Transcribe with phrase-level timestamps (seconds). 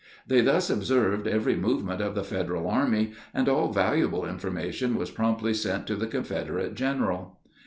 [0.25, 5.53] They thus observed every movement of the Federal army, and all valuable information was promptly
[5.53, 7.37] sent to the Confederate general.